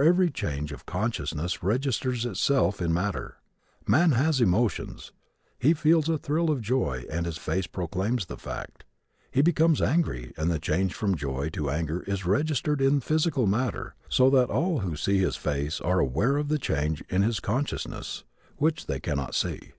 Every 0.00 0.30
change 0.32 0.72
of 0.72 0.84
consciousness 0.84 1.62
registers 1.62 2.26
itself 2.26 2.82
in 2.82 2.92
matter. 2.92 3.36
A 3.86 3.88
man 3.92 4.10
has 4.10 4.40
emotions. 4.40 5.12
He 5.60 5.74
feels 5.74 6.08
a 6.08 6.18
thrill 6.18 6.50
of 6.50 6.60
joy 6.60 7.04
and 7.08 7.24
his 7.24 7.36
face 7.36 7.68
proclaims 7.68 8.26
the 8.26 8.36
fact. 8.36 8.82
He 9.30 9.42
becomes 9.42 9.80
angry, 9.80 10.32
and 10.36 10.50
the 10.50 10.58
change 10.58 10.92
from 10.92 11.14
joy 11.16 11.50
to 11.50 11.70
anger 11.70 12.00
is 12.04 12.26
registered 12.26 12.80
in 12.80 12.98
physical 12.98 13.46
matter 13.46 13.94
so 14.08 14.28
that 14.30 14.50
all 14.50 14.80
who 14.80 14.96
see 14.96 15.18
his 15.18 15.36
face 15.36 15.80
are 15.80 16.00
aware 16.00 16.36
of 16.36 16.48
the 16.48 16.58
change 16.58 17.04
in 17.08 17.22
his 17.22 17.38
consciousness, 17.38 18.24
which 18.56 18.86
they 18.86 18.98
cannot 18.98 19.36
see. 19.36 19.70